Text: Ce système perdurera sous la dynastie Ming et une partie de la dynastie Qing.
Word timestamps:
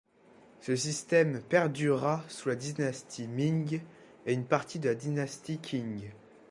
Ce 0.61 0.75
système 0.75 1.43
perdurera 1.43 2.23
sous 2.27 2.49
la 2.49 2.55
dynastie 2.55 3.27
Ming 3.27 3.81
et 4.25 4.33
une 4.33 4.45
partie 4.47 4.79
de 4.79 4.89
la 4.89 4.95
dynastie 4.95 5.59
Qing. 5.59 6.09